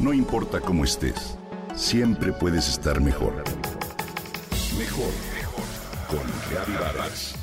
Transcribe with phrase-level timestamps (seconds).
[0.00, 1.36] No importa cómo estés,
[1.76, 3.44] siempre puedes estar mejor.
[4.78, 5.64] Mejor, mejor.
[6.08, 7.34] Con Reavivadas.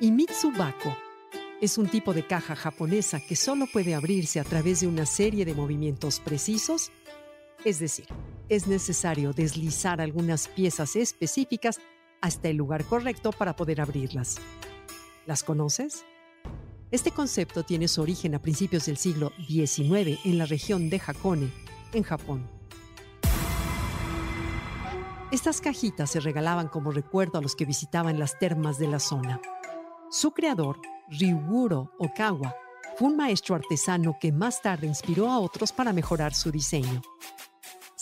[0.00, 0.96] Y Mitsubako
[1.60, 5.44] es un tipo de caja japonesa que solo puede abrirse a través de una serie
[5.44, 6.92] de movimientos precisos,
[7.64, 8.06] es decir,
[8.48, 11.80] es necesario deslizar algunas piezas específicas
[12.20, 14.36] hasta el lugar correcto para poder abrirlas.
[15.26, 16.04] ¿Las conoces?
[16.90, 21.50] Este concepto tiene su origen a principios del siglo XIX en la región de Hakone,
[21.92, 22.48] en Japón.
[25.30, 29.40] Estas cajitas se regalaban como recuerdo a los que visitaban las termas de la zona.
[30.10, 32.54] Su creador, Ryuguro Okawa,
[32.96, 37.02] fue un maestro artesano que más tarde inspiró a otros para mejorar su diseño.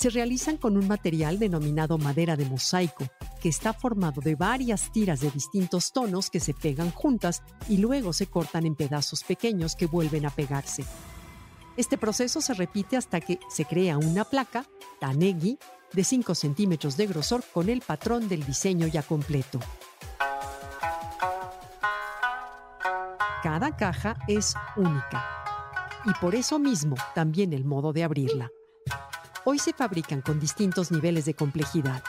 [0.03, 3.05] Se realizan con un material denominado madera de mosaico,
[3.41, 8.13] que está formado de varias tiras de distintos tonos que se pegan juntas y luego
[8.13, 10.85] se cortan en pedazos pequeños que vuelven a pegarse.
[11.77, 14.67] Este proceso se repite hasta que se crea una placa,
[14.99, 15.57] tanegi,
[15.93, 19.61] de 5 centímetros de grosor con el patrón del diseño ya completo.
[23.45, 25.25] Cada caja es única
[26.05, 28.51] y por eso mismo también el modo de abrirla.
[29.45, 32.05] Hoy se fabrican con distintos niveles de complejidad.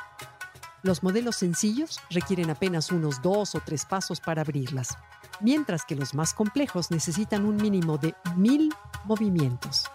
[0.84, 4.96] Los modelos sencillos requieren apenas unos dos o tres pasos para abrirlas,
[5.42, 8.72] mientras que los más complejos necesitan un mínimo de mil
[9.06, 9.86] movimientos.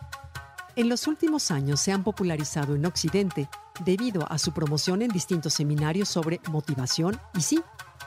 [0.75, 3.48] En los últimos años se han popularizado en Occidente
[3.84, 7.62] debido a su promoción en distintos seminarios sobre motivación y sí,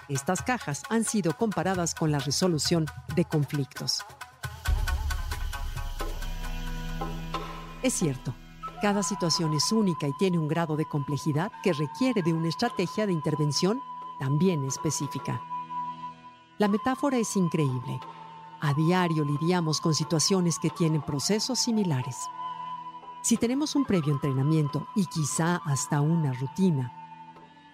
[0.09, 2.85] estas cajas han sido comparadas con la resolución
[3.15, 4.03] de conflictos.
[7.81, 8.35] Es cierto,
[8.81, 13.05] cada situación es única y tiene un grado de complejidad que requiere de una estrategia
[13.05, 13.79] de intervención
[14.19, 15.41] también específica.
[16.57, 17.99] La metáfora es increíble.
[18.59, 22.17] A diario lidiamos con situaciones que tienen procesos similares.
[23.21, 26.91] Si tenemos un previo entrenamiento y quizá hasta una rutina,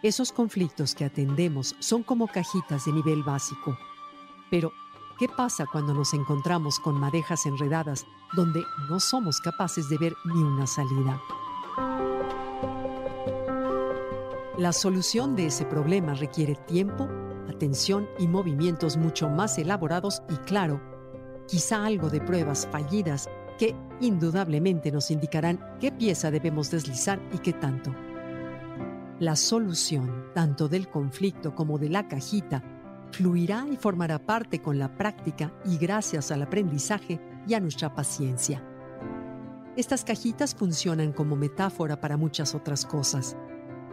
[0.03, 3.77] esos conflictos que atendemos son como cajitas de nivel básico.
[4.51, 4.71] Pero,
[5.17, 8.05] ¿qué pasa cuando nos encontramos con madejas enredadas
[8.35, 11.21] donde no somos capaces de ver ni una salida?
[14.57, 17.07] La solución de ese problema requiere tiempo,
[17.47, 20.81] atención y movimientos mucho más elaborados y claro,
[21.47, 27.53] quizá algo de pruebas fallidas que indudablemente nos indicarán qué pieza debemos deslizar y qué
[27.53, 27.93] tanto.
[29.19, 32.63] La solución, tanto del conflicto como de la cajita,
[33.11, 38.63] fluirá y formará parte con la práctica y gracias al aprendizaje y a nuestra paciencia.
[39.75, 43.37] Estas cajitas funcionan como metáfora para muchas otras cosas.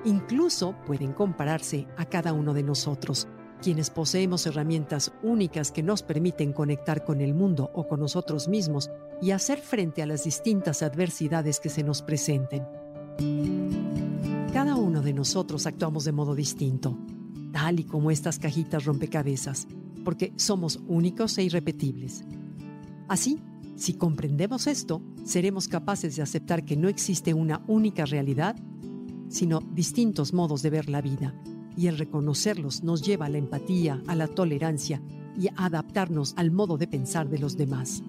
[0.04, 3.28] Incluso pueden compararse a cada uno de nosotros,
[3.62, 8.90] quienes poseemos herramientas únicas que nos permiten conectar con el mundo o con nosotros mismos
[9.20, 12.66] y hacer frente a las distintas adversidades que se nos presenten.
[14.52, 16.98] Cada uno de nosotros actuamos de modo distinto,
[17.54, 19.68] tal y como estas cajitas rompecabezas,
[20.04, 22.24] porque somos únicos e irrepetibles.
[23.06, 23.38] Así,
[23.76, 28.56] si comprendemos esto, seremos capaces de aceptar que no existe una única realidad,
[29.28, 31.32] sino distintos modos de ver la vida,
[31.76, 35.00] y el reconocerlos nos lleva a la empatía, a la tolerancia
[35.38, 38.02] y a adaptarnos al modo de pensar de los demás.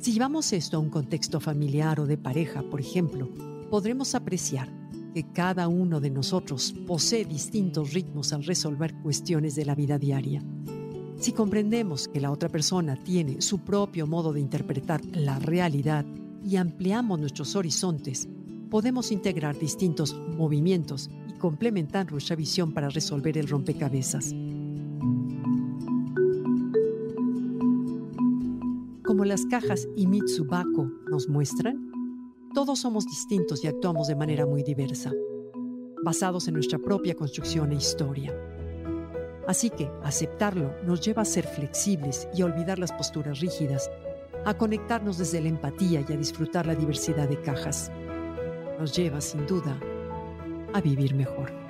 [0.00, 3.28] Si llevamos esto a un contexto familiar o de pareja, por ejemplo,
[3.70, 4.79] podremos apreciar
[5.12, 10.42] que cada uno de nosotros posee distintos ritmos al resolver cuestiones de la vida diaria.
[11.18, 16.06] Si comprendemos que la otra persona tiene su propio modo de interpretar la realidad
[16.42, 18.28] y ampliamos nuestros horizontes,
[18.70, 24.34] podemos integrar distintos movimientos y complementar nuestra visión para resolver el rompecabezas.
[29.04, 31.89] Como las cajas y Mitsubako nos muestran,
[32.54, 35.12] todos somos distintos y actuamos de manera muy diversa,
[36.02, 38.34] basados en nuestra propia construcción e historia.
[39.46, 43.90] Así que aceptarlo nos lleva a ser flexibles y a olvidar las posturas rígidas,
[44.44, 47.90] a conectarnos desde la empatía y a disfrutar la diversidad de cajas.
[48.78, 49.78] Nos lleva, sin duda,
[50.72, 51.69] a vivir mejor.